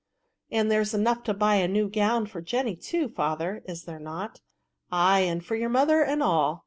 [0.51, 4.41] "And there's enough to buy a new gown for J^iny too^ father, is there not?""
[4.91, 6.59] Ay, and for your mother and all."